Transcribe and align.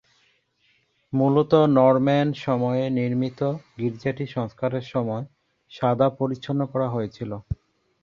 মূলত 1.13 1.51
নরম্যান 1.77 2.27
সময়ে 2.39 2.83
নির্মিত, 2.97 3.39
গির্জাটি 3.77 4.25
সংস্কারের 4.35 4.85
সময় 4.93 5.23
সাদা-পরিচ্ছন্ন 5.71 6.61
করা 6.71 6.87
হয়েছিল। 6.89 7.31